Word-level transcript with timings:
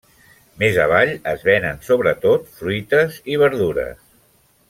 Més 0.61 0.77
avall 0.85 1.11
es 1.33 1.43
venen 1.49 1.77
sobretot 1.89 2.49
fruites 2.61 3.21
i 3.35 3.39
verdures. 3.45 4.01